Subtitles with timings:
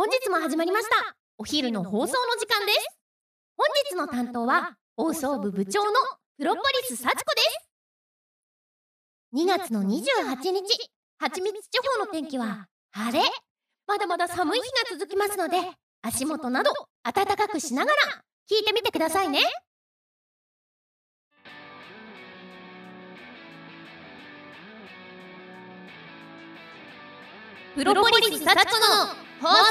[0.00, 1.14] 本日も始まりました。
[1.36, 2.98] お昼の放送の時間です。
[3.58, 5.90] 本日の担当は放送部部長の
[6.38, 7.68] プロポリス幸子です。
[9.34, 10.62] 2月の28日
[11.18, 13.22] はちみつ地方の天気は晴れ。
[13.86, 15.58] まだまだ寒い日が続きますので
[16.00, 16.70] 足元など
[17.02, 19.40] 暖かくしながら聞いてみてくださいね。
[27.72, 29.06] プロポリス幸子の
[29.40, 29.62] 放送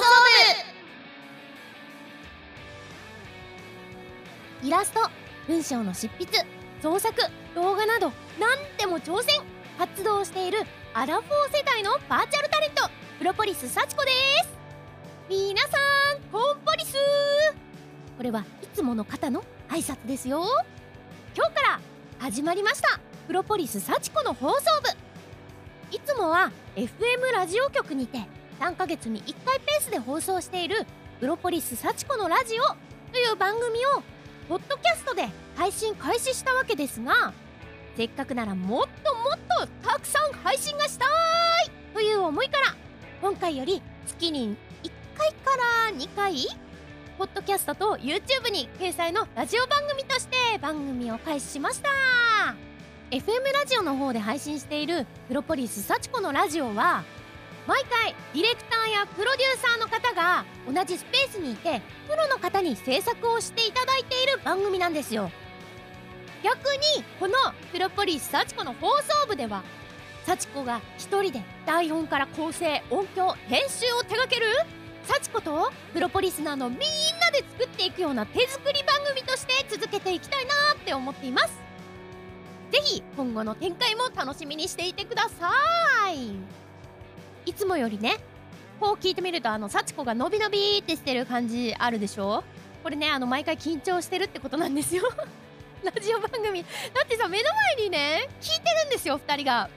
[4.62, 4.68] 部。
[4.68, 5.02] イラスト
[5.48, 6.46] 文章の執筆
[6.82, 7.14] 創作
[7.54, 9.42] 動画など何でも挑戦。
[9.78, 10.60] 活動している
[10.94, 11.28] アラフォー
[11.58, 12.90] 世代のバーチャルタレント。
[13.18, 14.12] プロポリス幸子で
[14.44, 14.50] す。
[15.28, 16.96] 皆さんコンポリス。
[18.16, 20.46] これはいつもの方の挨拶ですよ。
[21.36, 21.82] 今日から
[22.20, 22.98] 始まりました。
[23.28, 25.09] プロポリス幸子の放送部。
[25.92, 26.90] いつもは FM
[27.34, 28.20] ラジオ局にて
[28.60, 30.86] 3ヶ月に1回ペースで放送している
[31.20, 34.04] プロポリス幸子のラジオという番組を
[34.48, 37.34] ポッドキャストで配信開始したわけですが
[37.98, 41.10] せっかくならもっともっとたくさん配信がしたい
[41.94, 42.76] という思いから
[43.22, 45.58] 今回より月に1回か
[45.90, 46.36] ら2回
[47.18, 52.69] ポッドキャストと YouTube に掲載のラジオ番組として番組を開始しました。
[53.12, 57.04] FM ラジオの方で配信しているプロポリス幸子のラジオは
[57.66, 65.32] 毎回ディレクターやプロデューサーの方が同じスペースにいてプロの方に制作をしていただいている番組なんですよ。
[66.44, 66.58] 逆
[66.98, 67.34] にこの
[67.72, 69.64] プロポリス幸子の放送部では
[70.28, 74.46] 幸子が一人で台本から構成音響編集を手掛ける
[75.08, 76.86] 幸子とプロポリスナーのみんな
[77.32, 81.69] で作っていくような手作り番組として続けていきたいなって思っています。
[82.72, 85.52] ぜひ今後の展開も楽しみにしていてくださ
[86.12, 86.32] い。
[87.50, 88.18] いつもよりね
[88.80, 92.44] こう聞いてみるとあの幸子がのびのびってしてる感じあるでしょ？
[92.84, 95.04] これねあの毎回緊張してるってことなんですよ。
[95.84, 96.62] ラジオ番組。
[96.62, 96.68] だ
[97.04, 99.70] ってさ目の前にね聞いてるんですよ2人が。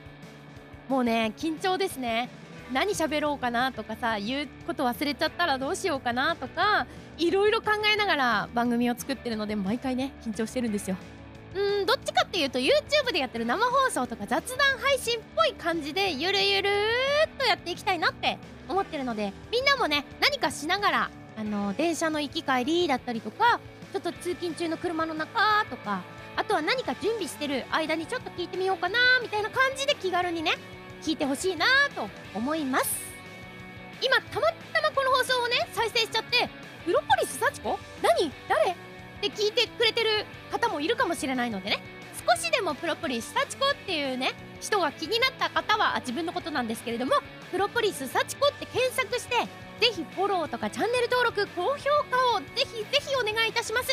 [0.87, 2.29] もうね緊張ですね。
[2.71, 6.87] 何喋ろうかなとかさ言うこと忘れちゃったらどうしようかなとか
[7.17, 10.95] いろいろ考えながら番組を作ってるので毎回ね緊張してるんですよ。
[11.55, 18.37] うんどっちかっていうと YouTube でやってる生放送とか雑談配信っぽい感じでゆるゆるっとやっていきたいなって
[18.67, 23.59] 思ってるのでみんなもね何かしながらあの電車の行き帰りだったりとか
[23.91, 26.01] ちょっと通勤中の車の中とか
[26.35, 30.53] あとは何か準備してる間にちょっと聞いてみようかなみたいな感じで気軽にね
[31.03, 31.65] 聞いてほしいな
[31.95, 33.03] と思います。
[34.01, 36.49] 今たまたまこの放送をね再生しちゃって
[36.85, 38.31] プロポリス幸子何？
[38.49, 38.75] 誰？
[39.27, 41.79] って聞いてくれてる方もいるかもしれないのでね。
[42.27, 47.11] 少しでもプロポリス幸子っていうね人が気になった方は自分のことなんですけれども
[47.51, 49.35] プロポリス幸子って検索して
[49.81, 53.89] ぜひフォローとかチャンネル登録高評価をぜひぜひお願いいたします。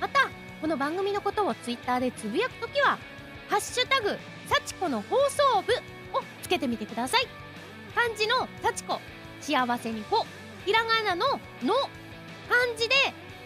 [0.00, 0.28] また
[0.60, 2.98] この番組のことを Twitter でつぶやくときは
[3.48, 5.72] 「ハッシュタグ幸子の放送部」
[6.18, 7.28] をつけてみてください。
[7.94, 9.00] 漢字の幸子
[9.40, 10.26] 幸せに子
[10.66, 11.74] ひらがなの「の」
[12.50, 12.94] 漢字で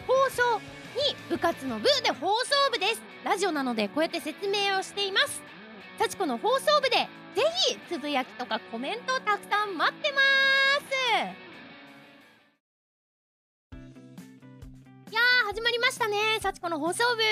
[0.06, 0.60] 放送
[0.98, 3.02] に部活の部で放送部です。
[3.24, 5.40] ラジオなのでこうやって説明をしています。
[5.98, 6.96] 幸子の放送部で
[7.34, 11.38] ぜひつぶやきとかコメントをたくさん待ってます。
[15.10, 16.16] いやー始まりましたね。
[16.40, 17.22] 幸子の放送部。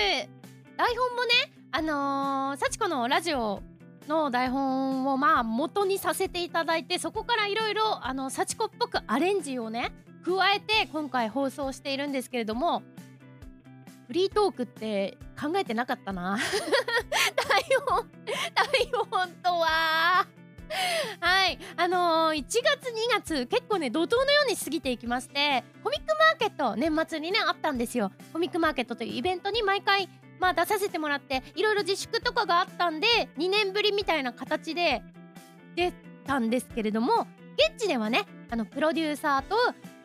[0.77, 1.33] 台本もね
[1.73, 3.63] あのー、幸子のラジオ
[4.07, 9.93] の台本をまあ元にさせていただいてそこからいろいろあの幸子っぽくアレンジをね
[10.25, 12.83] 加えて今回放送しているんですけれども
[14.07, 16.39] フリートークって考えてなかったな。
[17.49, 18.09] 台本
[18.55, 20.27] 台本とは。
[21.21, 21.59] はい。
[21.77, 22.65] あのー、1月2
[23.21, 28.13] 月結構ね怒涛のように過ぎていきましてコミックマーケット年末にねあったんですよ。
[28.33, 33.07] コミックマーケットというイベントに毎回まあ出させてもらっていろいろ自粛とかがあったんで
[33.39, 35.03] 2年ぶりみたいな形で
[35.75, 35.93] 出
[36.27, 37.27] たんですけれども
[37.57, 39.57] 現地ではねあのプロデューサーと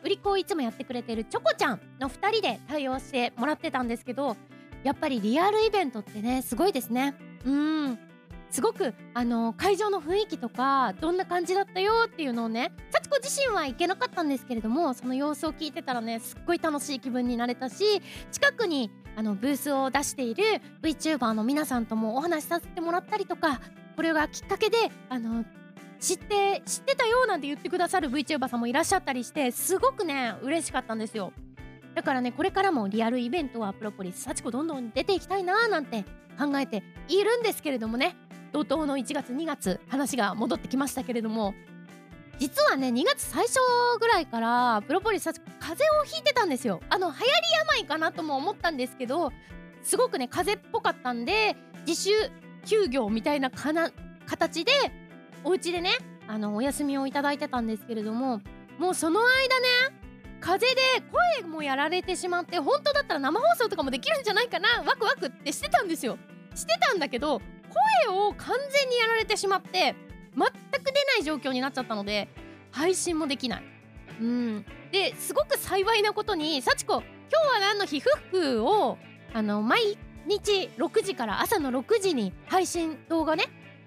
[0.02, 4.36] 売り子をいつもやってくれてるチョコちゃんの2人で対応してもらってたんですけど
[4.84, 7.14] やっぱりリアルイベントってねすごいですね。
[7.44, 7.98] うん。
[8.52, 20.44] すごくあの会場の雰囲気とかどんな感じだったよっていうのをね幸子自身は行けなかったんですけれどもその様子を聞いてたらねすっごい楽しい気分になれたし近くにあのブースを出している
[20.82, 23.62] VTuber の皆さんともお話しさせてもらったりとか
[23.96, 24.76] これがきっかけで
[25.08, 25.46] あの
[26.02, 31.32] 知って知ってたよなんて言ってくださる VTuber さんもいらっしゃったりしてすごくね嬉しかったんですよ。
[31.94, 36.04] だからねこれからもリアルイベントはプロポリス幸子どんどん出ていきたいなーなんて
[36.36, 38.16] 考えているんですけれどもね。
[38.52, 41.54] 怒涛の1月2月話が戻ってきましたけれども
[42.38, 43.60] 実はね2月最初
[43.98, 46.80] ぐらいからプロポリス幸子風邪をひいてたんですよ。
[46.90, 47.30] あの流行り
[47.78, 49.32] 病かなとも思ったんですけど
[49.82, 51.56] すごくね風邪っぽかったんで
[51.86, 52.10] 自主
[52.66, 53.90] 休業みたいなかな
[54.26, 54.72] 形で
[55.44, 55.90] お家でね
[56.28, 58.40] あのお休みをいただいてたんですけれども
[58.78, 59.68] もうその間ね
[60.40, 61.04] 風邪で
[61.42, 66.18] 声もやられてしまって本当だったら生放送とかもできるんじゃないかなワクワクってしてたんですよ。
[66.54, 67.40] してたんだけど
[68.06, 69.94] 声を完全にやられてしまって
[70.36, 72.28] 全く出ない状況になっちゃったので
[72.70, 73.62] 配信もできない。
[74.20, 74.66] うん。
[74.90, 78.00] ですごく幸いなことに幸子今日は何の日？
[78.00, 78.98] フッを
[79.32, 79.96] あの毎
[80.26, 83.44] 日6時から朝の6時に配信動画ね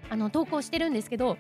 [0.10, 1.38] あの投稿してるんですけど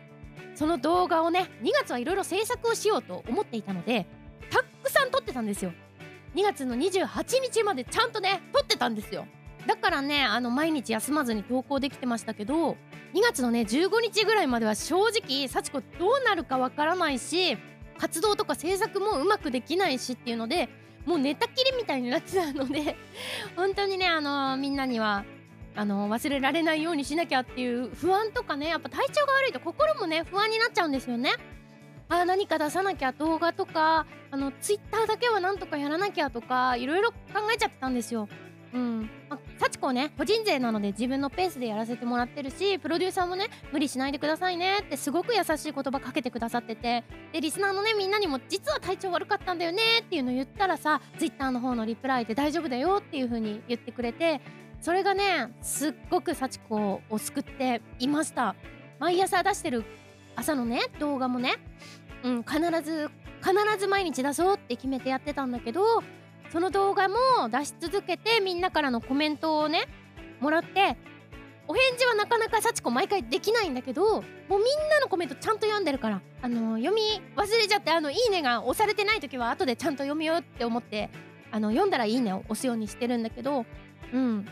[0.53, 4.06] その動画をね2月はいろいろ制作をしようと思っていたので
[4.50, 5.73] たくさん撮ってたんですよ。
[6.35, 9.25] 2月の28日までちゃんとね撮ってたんですよ。
[9.65, 12.71] だからねあの毎日休まずに投稿できてましたけど
[13.13, 17.57] 2月のね15日ぐらいまでは正直幸子どうなるかわからないし
[17.97, 20.69] 活動とか制作もうまくできないしっていうので
[21.06, 22.95] もう寝たきりみたいになってたので
[23.56, 25.23] 本当にねあのみんなには
[25.75, 31.31] あの忘れられないようにしなきゃっていう不安とかねやっぱ体調が悪いと心もね不安になっちゃうんですよね。
[32.07, 37.18] あ何か出さなきゃ動画とかあのツイッターだけはなんとかやらなきゃとかいろいろ考
[37.54, 38.30] えちゃってたんですよ。
[38.74, 54.42] うん、まあ幸子ね個人税なので自分のペースでやらせてもらってるしプロデューサーもね無理しないでくださいねってすごく優しい言葉かけてくださっててでリスナーのねみんなにも実は体調悪かったんだよねっていうのを言ったらさ Twitter の方のリプライで大丈夫だよっていう風に言ってくれて
[54.85, 58.55] それがねすっごく幸子を救っていました。
[58.99, 59.83] 毎朝出してる
[60.35, 61.55] 朝のね動画もね、
[62.21, 63.09] うん、必ず
[63.41, 66.03] 必ず毎日出そうって決めてやってたんだけど
[66.51, 67.15] その動画も
[67.49, 69.87] 出し続けてみんなからのコメントをね
[70.39, 70.97] もらって
[71.67, 74.59] お返事はなかなか幸子毎回できないんだけどもうみん
[74.91, 77.01] なのコメントちゃんと読んでるからあの読み
[77.35, 81.09] 忘れちゃってあのいいねが押されてない時は後でちゃんと読みようって思って
[81.51, 83.65] あの読んだらいいねを押すようにしてるんだけど
[84.13, 84.45] うん。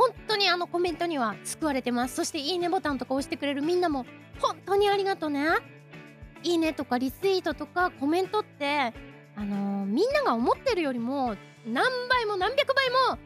[0.00, 2.14] 本当にあのコメントには救われてます。
[2.14, 4.06] そしていいねボタンとか押してくれるみんなも
[4.40, 5.44] 本当にありがとうね。
[6.42, 8.94] いいねとかリツイートとかコメントって
[9.36, 11.36] あのー、みんなが思ってるよりも
[11.66, 13.18] 何倍も何百倍も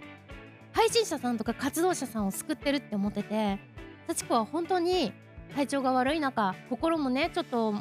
[0.72, 3.60] 配信者さんとか活動者さんを救ってるって思ってて
[4.08, 5.12] 幸子は本当に
[5.54, 7.72] 体調が悪い中心もねちょっと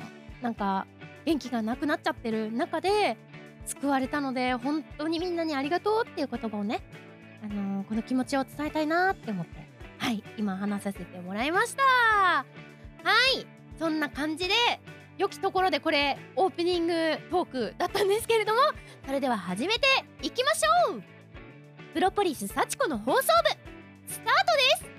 [0.44, 0.86] なんか
[1.25, 3.18] 元気がなくなっちゃってる中で
[3.66, 6.81] 救われたので本当にみんなにありがとうっていう言葉をね
[7.44, 9.74] あのー、この気持ちを伝えたいなって思って。
[10.04, 11.84] はい今話させてもらいました。
[11.84, 12.45] は
[13.38, 13.48] い
[13.80, 14.54] そんな感じで
[15.18, 16.94] 良きところでこれオープニング
[17.31, 18.60] トークだったんですけれども
[19.06, 19.88] それでは始めて
[20.22, 21.04] いきましょう。
[21.94, 23.28] プロポリス幸子の放送部
[24.12, 24.34] スター
[24.80, 24.92] トです。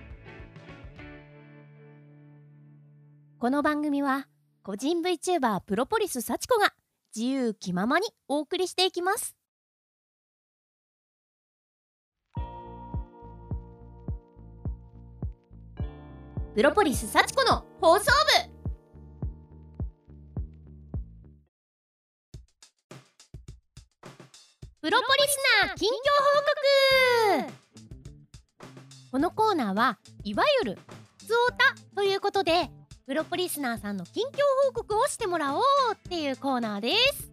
[3.38, 4.26] この番組は
[4.62, 6.72] 個人 VTuber プロポリス幸子が
[7.14, 9.36] 自由気ままにお送りしていきます。
[16.54, 18.10] プロポリス幸子の放送部。
[24.80, 25.94] プロポリスナー近況
[27.40, 27.52] 報告。
[29.10, 30.78] このコーナーはいわゆる
[31.18, 32.70] 「つおた」ということで
[33.04, 35.62] プロポリスナーさんの近況報告をしてもらおう
[35.94, 37.32] っていうコーナーです。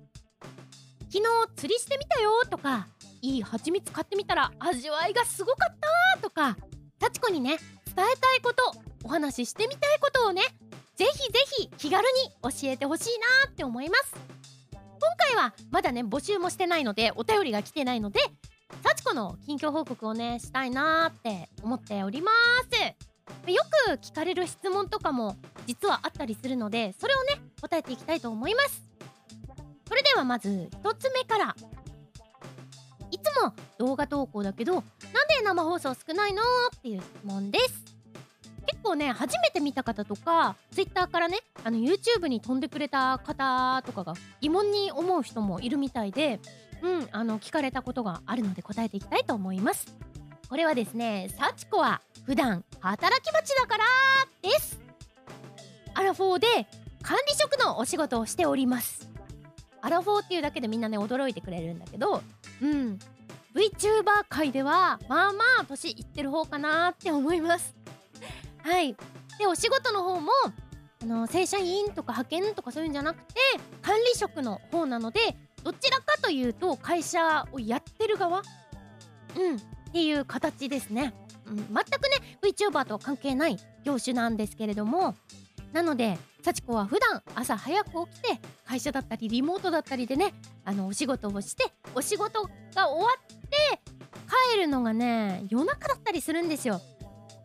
[1.12, 1.22] 昨日
[1.58, 2.88] 釣りしてみたよとか
[3.22, 5.78] いい蜂蜜買ってみたら味わいがすごかっ
[6.16, 6.58] たとか
[7.00, 10.42] 幸子にね伝えたいことお話ししてみたいことをね
[10.96, 14.16] ぜひぜひ気軽に教えてほしいなって思います。
[14.72, 14.82] 今
[15.18, 18.20] 回はまだね募集もしてないのでお便りが来てないので
[18.84, 22.32] 幸子の近況報告をねしたいなって思っておりま
[22.70, 23.52] す。
[23.52, 28.84] よく聞かれる質問とかも実はあったりするのでそれをね答えていきたいと思います。
[29.88, 31.56] それではまず1つ目から。
[33.10, 34.92] いつも動画投稿だけどなんで
[35.44, 36.42] 生放送少ないの
[36.74, 37.91] っていう質問です。
[38.82, 46.40] 構ね初めて見た方とか Twitter からねあの YouTube に飛んでくれた方とかが疑問に思う人もいるみたいで
[46.82, 49.96] うんあの聞かれたことがあるので答えていきたいと思います。
[50.50, 53.84] これはですね幸子は普段働き蜂だから
[54.42, 54.80] です。
[55.94, 56.48] アラフォーで
[57.02, 59.10] 管理職のお仕事をしております。
[59.82, 62.22] アラフォーっていうだけでみんなね驚いてくれるんだけど
[62.62, 63.00] うん。
[63.54, 67.76] VTuber 界ではまあまあ年いってる方かなって思います。
[68.64, 68.96] はい。
[69.40, 70.32] でお仕事の方も
[71.02, 73.40] あの正社員とか派遣とかそういうんじゃなくて
[73.82, 75.20] 管理職の方なので
[75.64, 78.42] どちらかというと会社をやってる側？
[79.38, 79.56] うん。
[79.56, 79.60] っ
[79.92, 81.14] ていう形ですね、
[81.48, 81.84] うん、全くね
[82.42, 85.16] VTuber とは関係ない業種なんですけれども。
[85.74, 90.34] なので幸子は普段朝早く起きて会社だったりリモートだったりでね
[90.66, 92.44] あのお仕事をしてお仕事
[92.76, 93.80] が終わって
[94.52, 96.82] 帰るのがね夜中だったりするんですよ。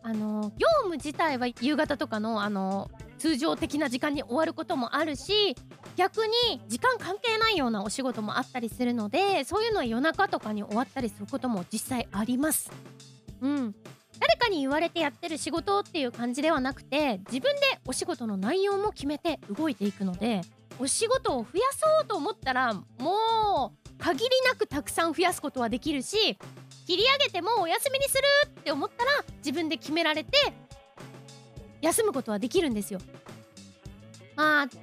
[0.07, 5.53] あの業務自体は夕方とかのあの通常的な時間に終わることもあるし
[5.97, 12.71] 逆に時間関係ないようなお仕事もあったりするのでそういうのは夜中とかに終わったりすることも実際あります。
[13.41, 13.75] うん
[14.19, 20.41] 誰かに言われてやってる仕事っていう感じではなくて自分でお仕事の内容も決めて動いていくので
[20.79, 26.39] お仕事を増やそうと思ったらもう限りなくたくさん増やすことはできるし
[26.87, 30.31] 切り上げてもお休みにするって思ったら自分で決められて
[31.81, 32.99] 休むことはできるんですよ。
[34.37, 34.73] まあで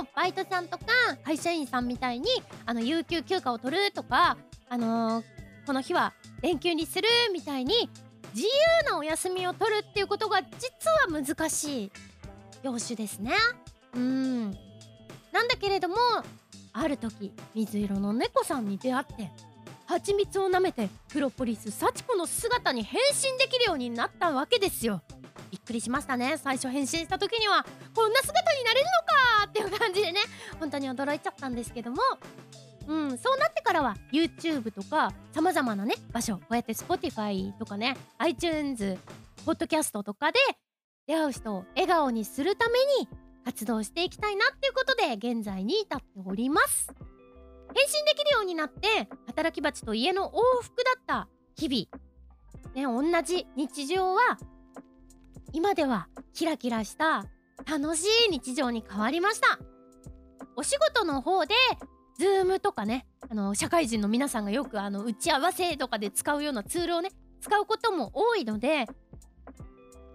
[0.00, 0.86] もバイトさんとか
[1.24, 2.26] 会社員さんみたいに
[2.66, 4.36] あの有給休暇を取るとか
[4.68, 5.24] あのー、
[5.66, 7.88] この日は連休にするみたいに
[8.34, 11.92] 自由なお休みを取るっていうことが実は難しい
[12.64, 13.32] 業種ですね
[13.94, 14.50] うん
[15.32, 15.96] なんだけれども
[16.72, 19.30] ある時水色の猫さんに出会って
[19.86, 25.02] 蜂蜜を舐めてプロポリス幸子の姿に変身できるようになったわけですよ。
[25.50, 26.36] びっくりしましたね。
[26.36, 27.64] 最初変身した時には
[27.94, 30.20] こんな姿になれるのかっていう感じでね。
[30.58, 32.02] 本当に驚いちゃったんですけども。
[32.86, 38.98] うん、そうなってからは YouTube とかさまざまなね場所こうやって Spotify とかね iTunes
[39.46, 40.38] ポッドキャストとかで
[41.06, 43.08] 出会う人を笑顔にするために
[43.44, 46.92] 活動していきたいなっていうことで現在に至っております。
[47.74, 51.28] 変身できるようになって働き蜂と家の往復だった。
[51.56, 52.84] 日々。
[53.02, 53.46] ね同じ。
[53.56, 54.38] 日常は
[55.52, 57.26] 今ではキラキラした
[57.68, 59.58] 楽しい日常に変わりました。
[60.56, 61.54] お仕事の方で
[62.18, 68.86] ズームとかねあの社会人の皆さんがよくあの打ち合わせとかで使うようなツールをね使うことも多いので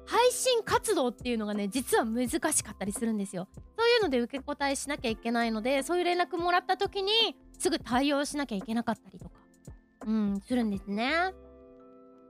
[0.05, 3.47] 配信活動っていうのがね実は難しかったりするんですよ。
[3.77, 7.11] そういうので受け答えしなきゃいけないのでそういう連絡もらった時に
[7.59, 9.39] すぐ対応しなきゃいけなかったりとか。
[10.07, 11.11] うんするんですね。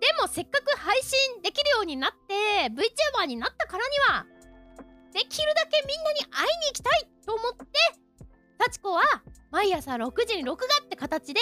[0.02, 2.34] でもせっかく配信できるようになって
[2.72, 4.26] VTuber になったからには
[5.14, 7.66] できるだけみんなに会いに行きたいと思って
[8.60, 9.04] 幸子は
[9.52, 11.42] 毎朝6時に録画って形で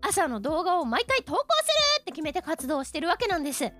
[0.00, 3.72] 朝の動画を毎回投稿するって決めて活動してるわけなんです。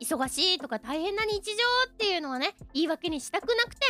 [0.00, 3.80] 忙しいとか大変な日常っていうのはね言い訳にしたくなくて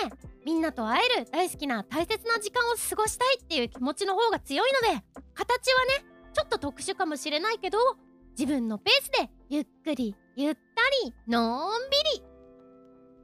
[0.44, 7.78] みんなと会える大好きな大切な時間を過ごしたいっていう気持ちの方が強いので形はねちょっと特殊かもしれないけど
[8.38, 10.60] 自分のペースでゆっくりゆった
[11.04, 12.30] りのんびり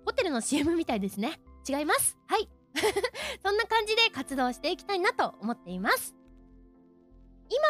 [0.05, 1.41] ホテルの CM みたいですね。
[1.69, 2.17] 違います。
[2.29, 2.49] はい。
[3.45, 6.15] そんな感じで活動していきたいなと思っています。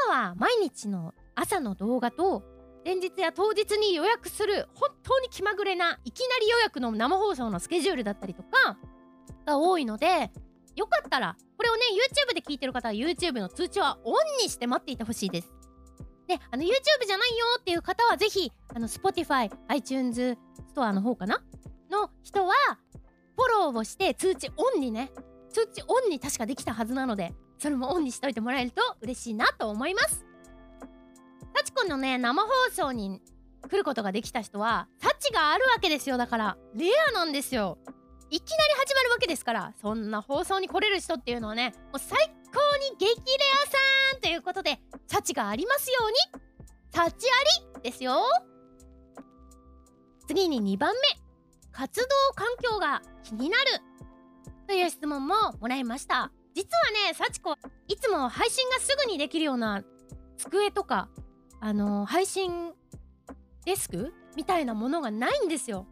[0.09, 2.43] 今は毎日の朝の動画と
[2.87, 8.79] 前日や当日に予約する本当に気まぐれないきなり予約の生放送のスケジュールだったりとか
[9.45, 10.31] が多いので
[10.77, 11.81] よかったらこれをね
[12.31, 15.53] YouTube で聞いてる方は YouTube の通知はオンにして待っていてほしいです。
[16.29, 16.69] であの YouTube
[17.09, 20.39] じゃないよっていう方はぜひあの Spotify、iTunes
[20.69, 21.43] ストアの方かな？
[21.91, 22.55] の人は
[23.37, 25.11] フォローをして通知オンにね
[25.51, 30.26] 通知オンに確かできたはずなのでそれもオンにしといてもらえると嬉しいなと思います。
[31.67, 33.21] 幸子のね生放送に
[33.69, 36.17] 来ることができた人は幸があるわけですよ。
[36.17, 37.79] だからレアなんですよ。
[38.31, 42.19] いきなり始まるわけですからそんな放送に来れる人っていうのはねもう最
[42.53, 43.13] 高に激レ
[43.65, 46.43] アさんということで幸がありますように。
[46.93, 47.11] 幸あ
[47.77, 48.15] りですよ。
[50.29, 51.01] 次に2番目。
[51.73, 53.65] 活動環境が気になる。
[54.67, 56.31] という質問ももらいました。
[56.55, 57.57] 実はね幸子
[57.89, 59.83] いつも配信がすぐにできるような
[60.39, 61.09] 机とか
[61.61, 62.73] あの配信
[63.65, 65.87] デスクみたいなものがないんですよ。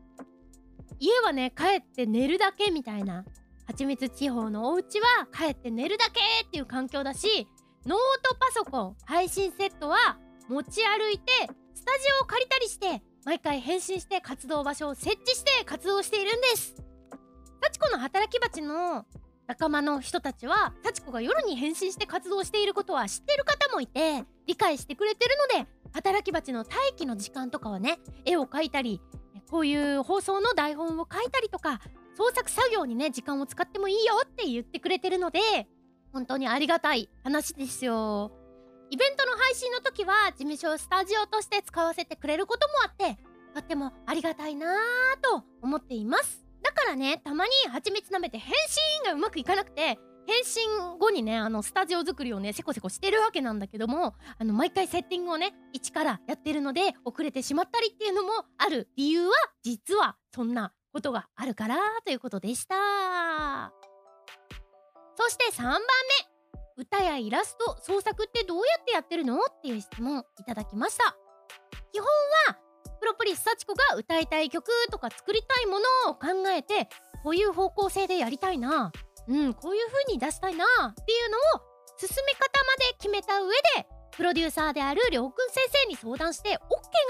[1.01, 3.25] 家はね帰って寝るだけみたいな。
[3.67, 7.49] はちみつ地方のお家は帰って寝るだけっていう環境だし
[7.87, 10.19] ノートパソコン配信セットは
[10.51, 11.33] 持ち歩いて
[11.75, 16.75] スタジオを借りたりして毎回返信して活動場所を設置して活動しているんです。
[17.63, 19.07] 幸子の働き蜂の
[19.47, 29.01] 仲間の人たちは幸子が夜に返信して活動していることは知ってる方もいて理解してくれてるので働き蜂の待機の時間とかはね絵を描いたり
[29.51, 31.81] こういう放送の台本を書いたりとか
[32.17, 35.41] 創作作業にね時間を使ってもいいよって言ってくれてるので
[36.13, 38.31] 本当にありがたい話ですよ。
[38.91, 43.19] イベントの配信の時は事務所をスタジオとして使わせてくれることもあって
[43.55, 44.71] とってもありがたいなぁ
[45.21, 46.44] と思っています。
[46.65, 62.75] だからねたまに蜂蜜舐めて返信がうまくいかなくて返信後にねあのスタジオ作りをねせこせこしてるわけなんだけどもあの毎回セッティングをね一からやってるので遅れてしまったりっていうのもある理由は実はそんなことがあるからということでした。
[65.17, 65.81] そして3番目
[66.77, 69.37] 歌やイラスト創作ってどうやってやってるの？
[69.37, 71.15] っていう質問いただきました。
[71.93, 72.07] 基本
[72.49, 72.59] は
[73.05, 76.89] プロポリス幸子が歌いたい曲とか作りたいものを考えて
[77.23, 78.93] こういう方向性でやりたいな。
[79.29, 81.41] うんこういう風に出したいなっていうのを
[81.99, 86.61] 進め方まで決めた上でプロデューサーであるりょうくん先生に相談して OK が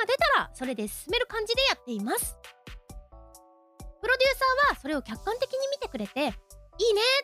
[0.08, 2.36] 出たらそれで進める感じでやっています。
[4.02, 6.32] プロデューサーはそれを客観的に見てくれていいね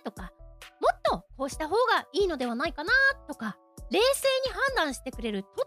[0.04, 0.32] とか
[0.80, 2.92] もっとこうした方がいいのではないかな
[3.26, 3.56] とか
[3.90, 5.64] 冷静に判断してくれるとっても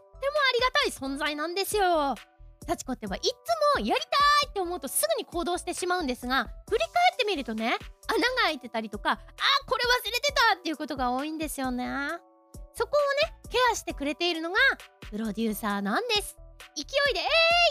[0.50, 2.15] ありがたい存在なんですよ。
[2.63, 4.08] 幸子ってはいつもやりた
[4.48, 7.75] いって思うとすぐに行動してしまうんですが振り返ってみるとね
[8.08, 9.17] 穴が開いてたりとかあ
[9.67, 11.88] これ忘れてたっていうことが多いんですよね。
[12.75, 14.58] そこをねケアしてくれているのが
[15.10, 16.38] プロデューサーなんです。
[16.75, 17.25] 勢いで「えー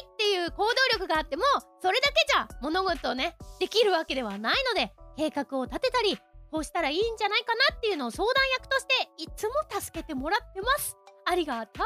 [0.04, 1.44] い!」っていう行動力があっても
[1.80, 6.16] それだけじゃ物事をねできるわけではないので計画を立てたり
[6.52, 10.96] こうしたらいいんじゃないかなっていうのを相談役としていつも助けてもらってます。
[11.24, 11.84] ありがたい。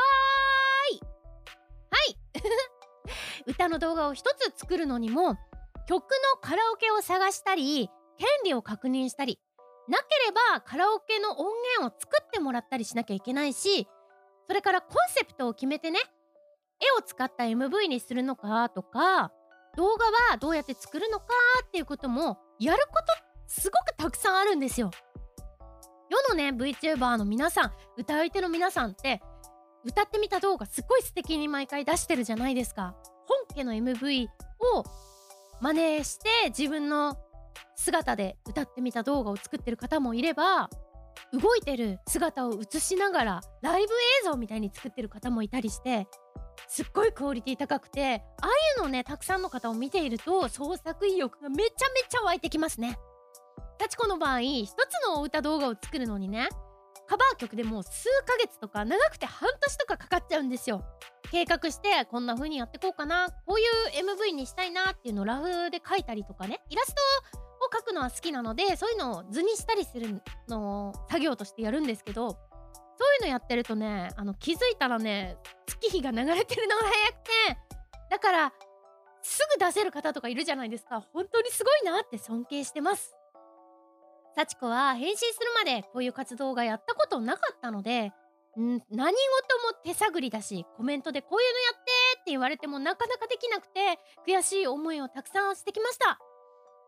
[1.90, 2.18] はい。
[3.46, 5.36] 歌の動画を一つ作るのにも
[5.86, 9.38] 曲のカラオケを探したり権利を確認したり
[9.88, 13.86] なければカラオケの音源を作ってもらったりしなきゃいけないし
[14.48, 16.00] それからコンセプトを決めてね
[16.80, 19.32] 絵を使った MV にするのかとか
[19.76, 21.26] 動画はどうやって作るのか
[21.66, 24.90] っていうこともやることすごくたくさんあるんですよ。
[26.08, 29.20] 世のね VTuber の皆さん歌い手の皆さんって
[29.86, 32.96] 歌ってみた動画すごい素敵に毎回出してるじゃないですか。
[33.28, 34.84] 本家の MV を
[35.60, 37.16] 真似して自分の
[37.76, 40.68] 姿で歌ってみた動画を作ってる方もいれば
[41.32, 46.06] 動いてる姿を映しながらライブ映像みたいに作ってる方もいたりして
[46.68, 52.98] すっごいクオリティ高くてああいうのねたくさんの方を見ていると創作意欲がめちゃめちゃ湧いてきますね。
[53.78, 56.48] 幸子の場合一つのお歌動画を作るのにね
[57.06, 60.84] カバー曲でも数ヶ月とか長くて半年とかかかっちゃうんですよ。
[61.30, 63.28] 計画してこんな風にやってこうかな。
[63.46, 63.64] こうい
[64.00, 66.60] う MV にしたいなっていうのをラフで書いたりとかね。
[66.68, 77.30] イラストを描くのは好きなのでそういうのを図にしたりするのを作業としてやるんですけどそういうのやってるとねあの気づいたらね月日が流れてるのが早くて
[78.10, 78.52] だから
[79.22, 81.04] すぐ出せる方とかいるじゃないですか。
[81.12, 83.16] 本当にすごいなって尊敬してます。
[84.36, 88.12] 幸子は返信するまでこういう活動がやったことなかったので
[88.58, 89.12] ん何事も
[89.82, 96.18] 手探りだしコメントでこういうのやってって言われてもなかなかできなくて悔しい思いをたくさんしてきました。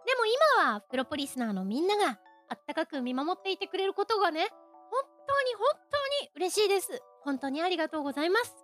[0.06, 0.26] でも
[0.62, 4.48] 今はプロポリスナーのみんながあったかく見守っていてくれることがね
[4.90, 7.02] 本当に本当に嬉しいです。
[7.22, 8.54] 本当にありがとうございます。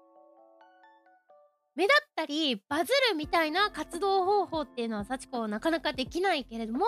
[1.74, 6.86] 目立ったりバズるみたいな活動方法っていうのは幸子はなかなかできないけれども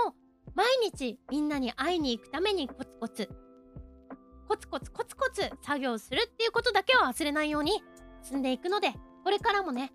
[0.55, 3.29] 毎日みんなに会いに行くためにコツコツ
[4.49, 7.83] コツコツコツコツ作業するっていうことだけは忘れないように
[8.23, 8.93] 進んでいくので
[9.25, 9.93] これからもね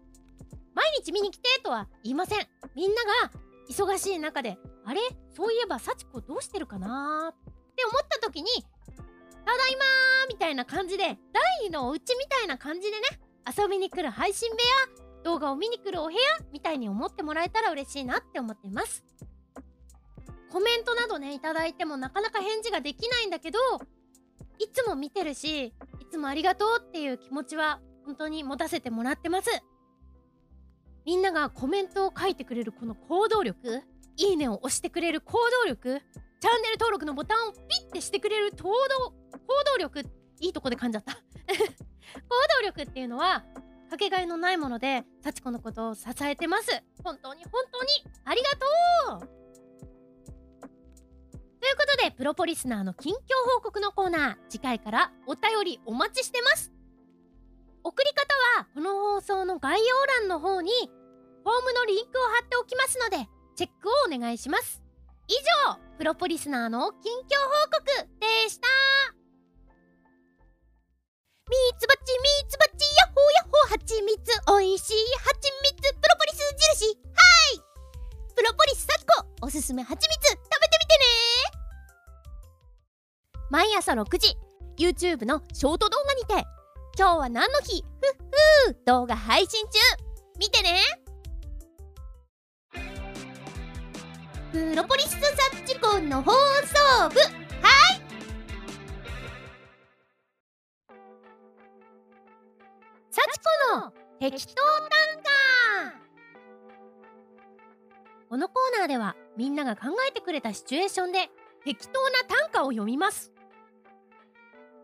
[0.74, 2.48] 毎日見に来てとは言いません。
[2.76, 3.32] みんなが
[3.70, 5.02] 忙しい中であれ？
[5.36, 7.34] そういえば幸子どうしてるかな？
[7.34, 7.36] っ
[7.76, 8.50] て思った時に
[9.46, 11.18] ただいまーみたいな感じで第
[11.64, 13.04] 二のお家みたいな感じでね
[13.58, 16.20] 遊びに来る配信部屋動画を見に来るお部屋
[16.52, 19.04] みたいに思ってもらえたら嬉しいなって思ってます。
[20.52, 23.60] コメントなどねいただいてもなかなか返事ができないんだけど
[24.60, 25.74] いつも見てるしい
[26.12, 29.50] つもありがとうっていう気持ちは本当に持たせてもらってます。
[31.06, 33.82] みんながコメントを書いてくれるこの行動力
[34.18, 35.34] いいねを押してくれる行
[35.64, 36.00] 動力
[36.40, 37.60] チャンネル登録のボタンをピ
[37.90, 39.40] ッてしてくれる行動行
[39.74, 40.02] 動力
[40.42, 41.14] いいとこで噛んじゃった。
[41.16, 41.22] 行
[42.60, 43.46] 動力っていうのは
[43.90, 46.68] かけがえのないもので幸子のことを支えてます。
[47.04, 47.90] 本当に本当に
[48.26, 49.41] ありがとう!
[51.62, 53.18] ということでプロポリスナーの近況
[53.56, 54.36] 報告のコーナー。
[54.50, 56.72] 次回からお便りお待ちしてます。
[57.84, 60.72] 送り方はこの放送の概要欄の方に
[61.44, 64.82] フォームのリンクを貼っておきますのでチェックをお願いします。
[65.28, 65.34] 以
[65.70, 68.68] 上プロポリスナーの近況報告でした。
[71.46, 72.00] みつばち
[72.44, 76.42] みつばちやほやほはちみつおいしいはちみつプロポリス
[76.80, 76.88] 印。
[76.88, 76.94] は
[77.54, 77.62] い。
[78.36, 80.48] プロポリス幸子おすすめはちみつ食べて
[80.80, 81.41] みてね。
[83.52, 84.38] 毎朝6時。
[84.78, 86.48] YouTube のショート動画にて。
[86.98, 87.82] 今日は何の日？
[87.82, 88.18] ふっ
[88.66, 89.72] ふー動画配信中。
[90.40, 90.80] 見てね。
[94.54, 96.38] プロポリスサッチコンの放送
[97.10, 97.20] 部。
[97.20, 98.02] はい。
[103.10, 103.40] サチ
[103.74, 104.88] コの適当短
[105.20, 105.30] 歌。
[108.30, 111.30] このコーナーではみんなが考えてくれたシチュエーションで
[111.66, 113.31] 適当な短歌を読みます。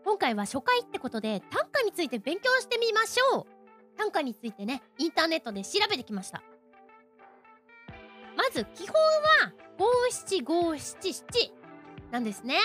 [0.08, 3.46] 今回は初回ってことで短歌について勉強してみましょう。
[3.94, 6.42] 短歌についてねインターネットで調べてきました。
[8.34, 11.52] まず基本は五七五七七
[12.10, 12.56] なんですね。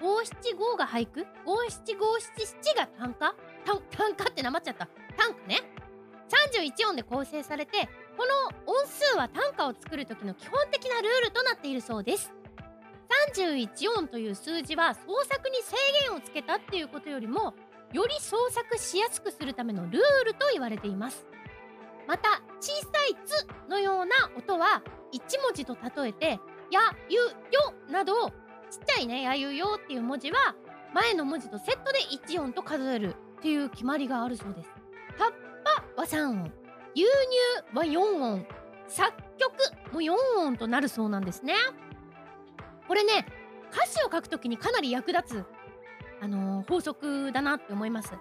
[0.00, 1.26] 五七五が俳句？
[1.44, 3.34] 五七五七七が短歌？
[3.90, 4.88] 短歌ってなまっちゃった。
[5.16, 5.56] 短歌ね。
[6.54, 8.24] 31音で構成されてこ
[8.64, 12.32] の音数は短歌を作る時の基本的なルールとなっているそうです。
[13.36, 15.76] 31音という数字は創作に制
[16.08, 17.54] 限をつけたっていうことよりも
[17.92, 21.26] より創作しやすくするためのルールと言われています
[22.06, 26.40] また小さい「つ」のような音は1文字と例えて
[26.70, 27.18] 「や」「ゆ」
[27.50, 28.30] 「よ」など
[28.70, 30.54] ちっちゃいね「や」「ゆ」「よ」っていう文字は
[30.92, 34.70] 前の文字とセットで1音と数えるっていう決まりがあるそうです。
[35.18, 35.32] 葉っ
[35.96, 36.52] ぱは3音
[36.94, 38.46] 牛乳は4音
[38.88, 39.52] 作曲
[39.92, 41.54] も4音となるそうなんですね。
[42.88, 43.26] これね
[43.72, 45.44] 歌詞を書くときにかなり役立つ、
[46.20, 48.14] あのー、法則だなって思います。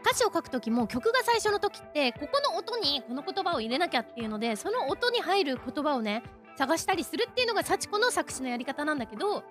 [0.00, 6.22] 歌詞を書く時も曲が最初の時ってここの音にこの言葉を入れなきゃっていうのでその音に入る言葉をね
[6.56, 9.42] 探したりするっていうのが幸子の作詞のやり方なんだけど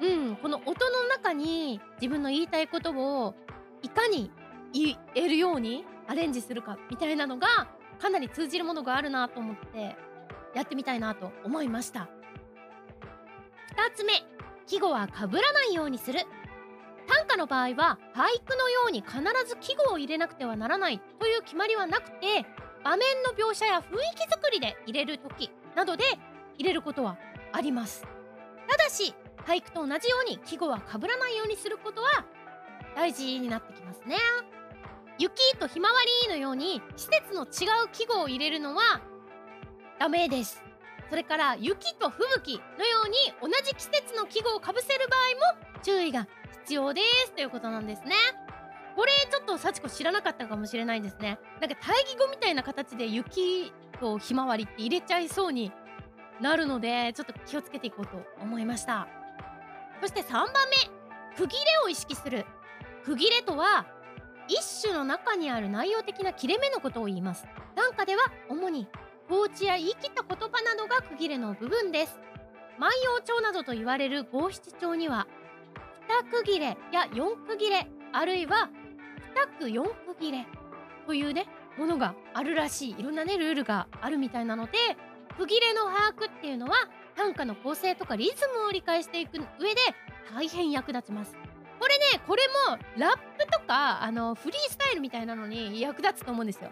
[0.00, 3.34] うんこの音の中に自分の言いたいことを
[3.82, 4.30] いかに
[4.72, 7.68] 言えるようにアレンジするかみたいなのが
[7.98, 9.96] かなり通じるものがあるなと思って
[10.54, 12.08] やってみたいなと思いました
[13.72, 14.12] 2つ目。
[14.66, 16.20] 季語は被らないようにする。
[17.06, 22.46] 短歌の場合は俳句のように必ず季語を入れなくてはならないという決まりはなくて
[22.84, 26.04] 場面の描写や雰囲気作りで入れる時などで
[26.58, 27.16] 入れることは
[27.52, 28.06] あります。
[28.68, 29.14] ただし
[29.46, 32.24] 俳句と同じように季語は被らないようにすることは
[32.94, 34.16] 大事になってきますね。
[35.18, 39.00] 雪とひまわりのように季節の違う季語を入れるのは
[39.98, 40.62] ダメです。
[41.12, 45.16] それから雪と吹雪のように同じ季節の季語をかぶせる場
[45.52, 46.26] 合も注意が
[46.62, 48.14] 必要ですということなんですね。
[48.96, 51.38] これちょっと幸子知らなかったかもしれないですね。
[51.60, 55.70] なんか対義語みたいな形で雪とひまわりって入れちゃいそうに
[56.40, 59.06] なるのでちょっと気をつけていこうと思いました。
[60.00, 62.46] そして3番目区切れを意識する。
[63.04, 63.84] 区切れとは
[64.48, 67.46] 一種の中にある内容的な切れ目のことを言います。
[67.74, 68.88] 短歌では主に
[69.28, 72.18] 放置や言い切った言葉などが区切れの部分です。
[72.78, 75.26] 万葉帳などと言われる五七帳には
[76.08, 78.70] 二区切れや四区切れあるいは
[79.60, 80.46] 二区四区切れ
[81.06, 81.46] というね
[81.78, 82.96] ものがあるらしい。
[82.98, 84.72] いろんなねルールがあるみたいなので
[85.38, 86.74] 区切れの把握っていうのは
[87.16, 89.80] 短歌の構成とかリズムを理解していく上で
[90.34, 91.36] 大変役立ちます。
[91.78, 96.70] これねこれもラップとかあのフリースタイルみたいなのに役立つと思うんですよ。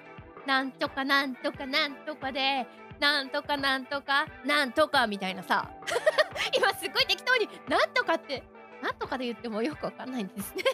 [0.51, 2.67] なんとかなんとかなんとかで
[2.99, 5.71] なんとかなんとかなんとかみたいなさ。
[6.53, 8.43] 今すごい適当になんとかって
[8.83, 10.65] なんとかで言ってもよくわかんないんですね。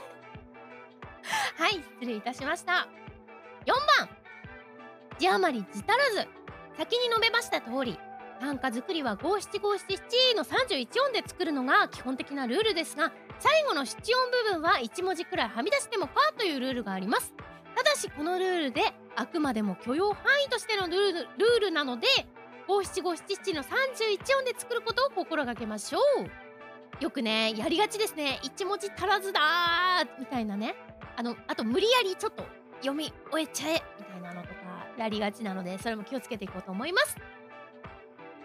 [1.60, 2.88] はい失礼いたしました。
[3.66, 4.08] 4番。
[5.18, 6.28] 字余り字足らず。
[6.78, 7.98] 先に述べました通り
[8.40, 17.34] 短歌作りは五七五七七の31音で作るのが基本的なルールですが最後の七音部分は1文字くらいはみ出してもパーというルールがあります。
[17.74, 22.06] ただしこのルールであくまでも許容範囲としてのルールルールなので
[22.68, 23.68] 五七五七七の31
[24.38, 27.02] 音で作ることを心がけましょう。
[27.02, 28.40] よくねやりがちですね。
[28.42, 29.40] 1文字足らずだ
[30.18, 30.74] みたいなね。
[31.16, 32.44] あのあと無理やりちょっと
[32.80, 34.54] 読み終えちゃえみたいなのとか
[34.98, 37.16] やりがちなのでそれも気をつけていこうと思います。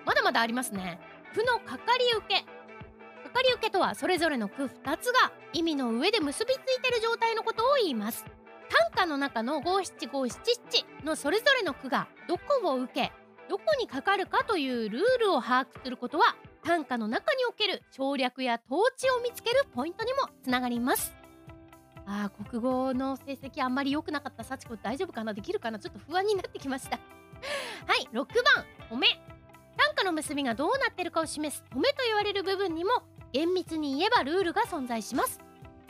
[0.05, 0.99] まだまだありますね。
[1.33, 2.41] 句のかかり受け。
[3.23, 8.25] かかり受けとはそれぞれの句2つが意味の上で結びついてる状態のことを言います。
[8.71, 13.11] 短歌の中の五七五七七のそれぞれの句がどこを受け
[13.49, 21.13] どこにかかるかというルールを把握することは短歌の中における省略や統治を見つけるポイントにもつながります。
[22.05, 25.79] あー国語の成績あんまり良くなかった幸子大丈夫かなできるかな。
[25.79, 26.97] ちょっと不安になってきました。
[27.87, 29.07] はい6番「褒め」
[29.75, 32.91] 短歌の結びがどうなってるかを示す「褒め」と言われる部分にも
[33.33, 35.41] 厳密に言えばルールが存在します。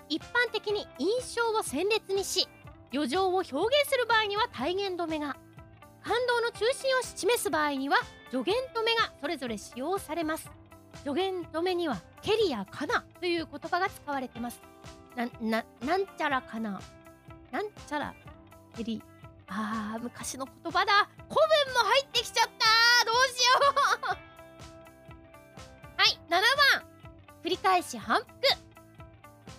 [0.10, 2.48] 一般的に印象を鮮烈にし
[2.94, 3.56] 余剰を表現
[3.90, 5.36] する場合には体言止めが。
[6.04, 7.98] 感動の中心を示す場合には
[8.32, 10.50] 助言止めがそれぞれ使用されます。
[11.04, 14.62] 助言止めにはケリやカナという言葉が使われてます。
[15.16, 16.82] な、な、なんちゃらかな。
[17.52, 18.14] なんちゃら
[18.76, 19.02] ケリ
[19.48, 21.10] あー昔の言葉だ。
[21.18, 23.06] 古文も入ってきちゃった。
[23.06, 23.52] どうしよ
[24.04, 24.08] う。
[25.98, 26.32] はい7
[26.80, 26.88] 番。
[27.44, 28.32] 繰り返し反復。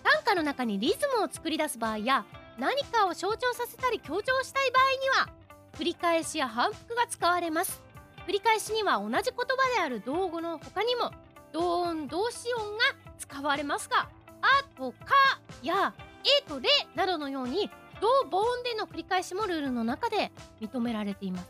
[0.02, 2.24] 短歌の中にリズムを作り出す場合や
[2.58, 5.42] 何かを象徴させたり強調したい場合には
[5.78, 7.82] 繰り返しや反復が使われます。
[8.26, 11.10] 繰り返しには同じ言葉である道語の他にも
[11.52, 12.84] 同音同詞音が
[13.18, 14.08] 使われますが
[14.42, 15.14] 「あ」と「か」
[15.62, 15.92] や
[16.24, 21.48] 「え」と「れ」などのように同母音での繰り返しもルールの中で認められています。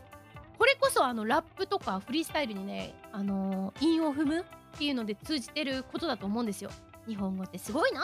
[0.57, 4.43] これこそあのラップとかフリースタイルにねあのー、韻を踏むっ
[4.77, 6.69] ていうので通じてることだと思うんですよ。
[7.07, 8.01] 日本語ってすごいな。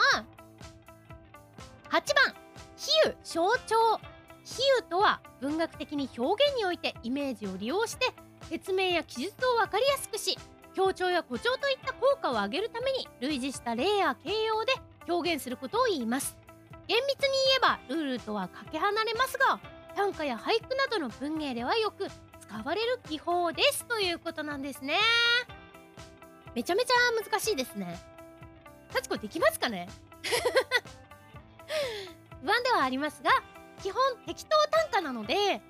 [1.88, 2.49] 8番。
[2.80, 4.00] 比喩象徴
[4.42, 8.06] 比喩とは文学的に表現においてイメージを利用して
[8.48, 10.38] 説明や記述を分かりやすくし
[10.74, 14.72] 強調や誇張といった効果を上げるために類似した例や形容で
[15.08, 16.38] 表現することを言います。
[16.86, 19.60] 厳密に言えばルールとはかけ離れますが
[19.94, 22.08] 短歌や俳句などの文芸ではよく
[22.40, 24.96] 使われる技法ですということなんですね。
[26.54, 26.94] めちゃめちゃ
[27.30, 27.96] 難しいですね
[28.90, 29.88] 幸子できますかね。
[32.84, 33.30] ありますが
[33.82, 35.60] 基本適当短歌なので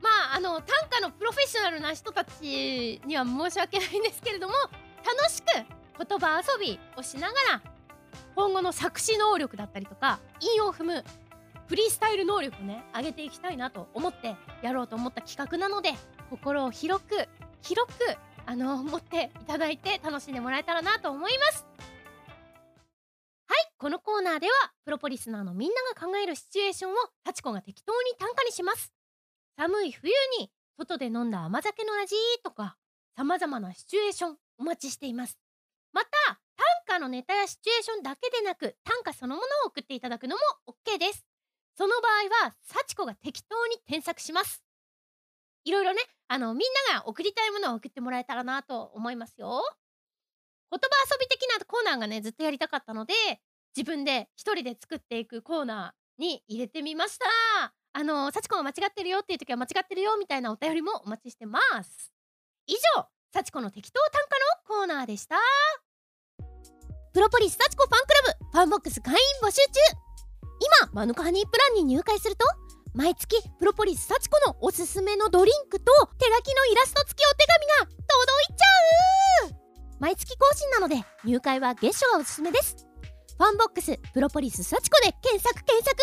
[0.00, 4.54] まああの短歌のプロフェッショナルな人たちには申し訳ないんですけれども
[5.04, 5.46] 楽しく
[6.06, 7.62] 言葉遊びをしながら
[8.34, 11.04] 今後の作詞能力だったりとか韻を踏む
[11.66, 15.92] フリースタイル能力をね上げていきたいなと思ってやろうと思った企画なので
[16.30, 17.28] 心を広く
[17.62, 17.98] 広く
[18.44, 21.71] あの持っていただいて楽しんでもらえたらなと思います。
[23.82, 24.52] このコーナーでは
[24.84, 28.92] プロポリスナーのみんなが考えるシチュエーションを幸子が適当に短歌にします。
[29.56, 32.14] 寒い冬に外で飲んだ甘酒の味
[32.44, 32.76] とか
[33.16, 35.36] 様々なシチュエーションお待ちしています。
[35.92, 36.10] また
[36.86, 40.42] 短歌のネタやシチュエーションだけでなく短歌そのものを送っていただくのも
[40.86, 41.26] OK です。
[41.76, 44.62] その場合は幸子が適当に添削します。
[45.64, 49.60] いろいろねあのみんなが送りたいものを送ってもらえたらなと思いますよ。
[50.70, 53.14] 言葉遊び的なコーナーがねずっとやりたかったので
[53.76, 57.24] 自分で一人で作っていくコーナーに入れてみました。
[57.94, 62.12] あの幸子が間違ってるよっていう時は間違ってるよみたいなお便りもお待ちしてます。
[62.66, 65.36] 以上幸子の適当短歌のコーナーでした。
[67.12, 69.62] プロポリス幸子ファンクラブファンボックス会員募集中。
[70.84, 72.46] 今マヌカハニープランに入会すると
[72.94, 77.96] 毎月プロポリス幸子のおすすめのドリンクと手書きのイラスト付きお手紙が届
[78.50, 79.98] いちゃう。
[79.98, 82.91] 毎月更新なので入会は月初がおすすめです。
[83.38, 85.96] ファンボックスプロポリス幸子で検索検索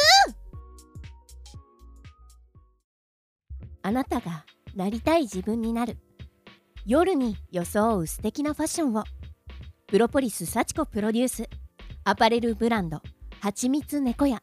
[3.81, 5.97] あなたがなりたい自分になる。
[6.85, 9.03] 夜に装う素敵なファッションを。
[9.87, 11.49] プロポリス幸子プロデュース。
[12.03, 13.01] アパレルブランド。
[13.41, 14.41] はちみつ猫屋。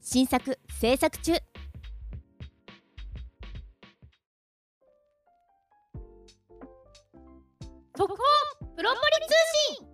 [0.00, 1.32] 新作制作中。
[7.96, 8.16] 速報
[8.76, 9.34] プロポリ通
[9.80, 9.87] 信。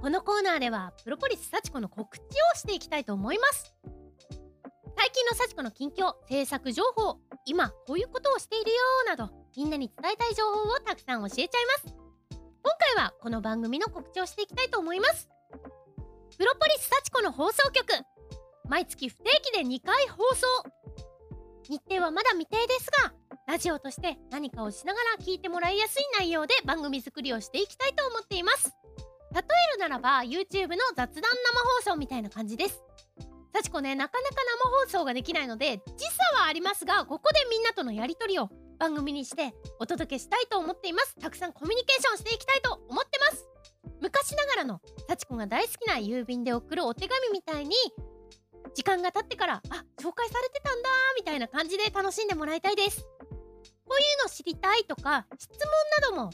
[0.00, 3.74] このコーナーではプロポリス幸子の告知をしていきたいと思います。
[4.96, 11.48] 最近の幸子の近況制作情報今こういうことをしているよなどみんなに伝えたい情報をたくさん教えちゃい
[11.84, 11.96] ます。
[12.62, 15.28] 今回はこの番組の告知をしていきたいと思います。
[16.36, 17.84] プロポリス幸子の放送局
[18.68, 20.46] 毎月不定期で2回放送。
[21.68, 23.12] 日程はまだ未定ですが
[23.48, 28.72] ラジオとして何かをしながら聞いてもらいやすい内容で番組作りをしていきたいと思っています。
[29.34, 32.82] 例えるならば YouTube の雑談生放送みたいな感じです。
[33.52, 41.16] 幸子ねなかなか生放送ができないので時差はありますがここでみんなとのやり取りを番組にしてお届けしたいと思っています。
[41.16, 43.48] たくさんコミュニケーションしていきたいと思ってます。
[44.00, 47.74] 昔ながらの幸子が大好きな郵便で送るお手紙みたいに
[48.74, 53.02] 時間が経ってからあ紹介されてたんだみたいな感じで楽しんでもらいたいです。
[53.02, 56.30] こういうの知りたいとか質問なども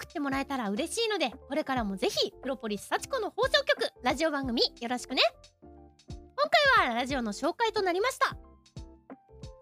[0.00, 5.20] 送ってもらえたら嬉しいのでこれからもぜひプロポリス幸子の放送局ラジオ番組よろしくね。
[5.60, 5.76] 今
[6.78, 8.34] 回はラジオの紹介となりました。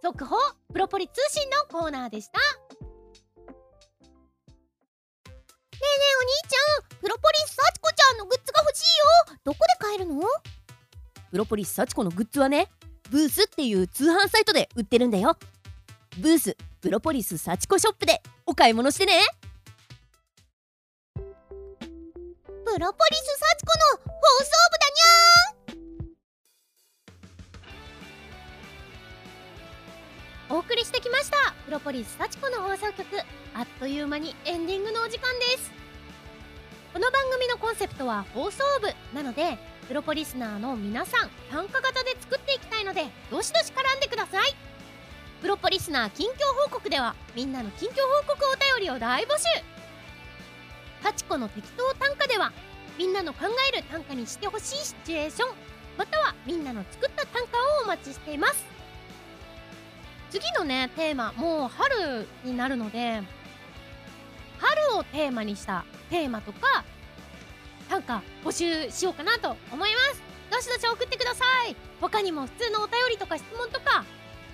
[0.01, 0.37] 速報
[0.72, 2.38] プロポリ通信のコーナーでした。
[2.38, 3.57] ねえね
[5.81, 5.83] え
[6.16, 8.85] お兄ちゃんプロポリス幸子ちゃんのグッズが欲しい
[9.33, 9.38] よ。
[9.42, 10.22] どこで買えるの？
[11.33, 12.68] プロポリス幸子のグッズはね
[13.11, 15.37] ブースっていう通販サイトで売ってるんだよ。
[16.16, 19.20] ブースプロポリス幸子ショップでお買い物してね。
[22.79, 30.55] ロポリス幸子の放送部だにゃー。
[30.55, 33.05] お送りしてきましたプロポリス幸子の放送局。
[33.55, 35.73] あっという間にエンディングのお時間です。
[36.93, 44.55] この番組のコンセプトは放送部なのでプロポリスナーの皆さん参加型で作っていきたいのでどしどし絡んでください。
[45.43, 49.47] プロポリスナー近況報告ではみんなの近況報告お便りを大募集。
[51.01, 52.53] 幸子の適当短歌では
[52.98, 55.50] みんなの考える短歌にしてほしいシチュエーション。
[55.96, 58.66] またはみんなの作った短歌をお待ちしています。
[60.30, 63.22] 次のねテーマもう春になるので
[64.58, 66.84] 春をテーマにしたテーマとか
[67.88, 70.22] なんか募集しようかなと思います。
[70.50, 71.76] どしどし送ってください。
[72.00, 74.04] 他にも普通のお便りとか質問とか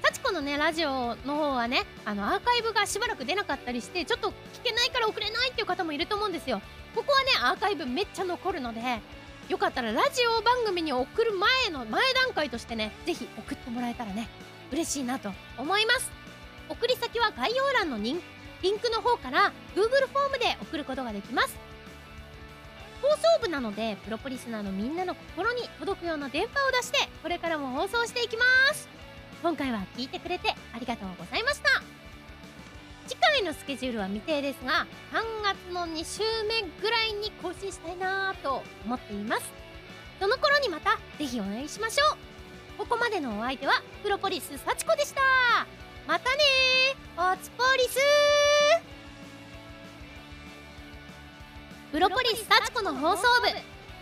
[0.02, 4.32] 幸子のねラジオの方はねあのアーカイブがしばらく出なかったりしてちょっと聞
[4.64, 6.60] けないから送れないっていう方もいると思うんですよ。
[6.94, 8.80] ここはねアーカイブめっちゃ残るので
[9.48, 14.28] よかったらラジオ番組に送る前の前段階としてねぜひ送ってもらえたらね
[14.72, 16.10] 嬉しいなと思います。
[16.68, 18.20] 送り先は概要欄のリン
[18.78, 21.54] クの方から Google フォームで送ることができます。
[23.02, 28.88] 放送部なのでプロポリスナーのみんなの心に届くような電波を出してこれからも放送していきます。
[29.42, 31.82] 今回は聞いてくれてありがとうございました。
[33.06, 39.52] 次回のスケジュールは未定ですが3月の2週目ぐらいに更新したいなと思っています。
[40.20, 42.18] その頃にまたぜひお会いしましょう。
[42.78, 45.20] ここまでのお相手はプロポリス幸子でした。
[46.06, 46.42] またね
[47.16, 47.98] おつぽリス
[51.92, 53.48] プロポリス幸子の放送部。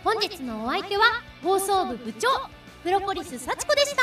[0.03, 1.03] 本日のお相手は
[1.41, 2.27] 放送部部長
[2.83, 4.01] プロポリス幸子でした。